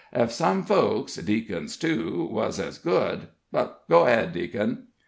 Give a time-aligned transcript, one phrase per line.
[0.11, 4.87] "Ef some folks deacons, too wuz ez good But go ahead, deac'n."